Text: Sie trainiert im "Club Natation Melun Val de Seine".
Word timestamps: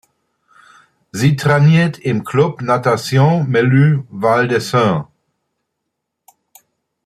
Sie 1.11 1.35
trainiert 1.35 1.99
im 1.99 2.23
"Club 2.23 2.63
Natation 2.63 3.47
Melun 3.51 4.07
Val 4.09 4.47
de 4.47 4.57
Seine". 4.59 5.07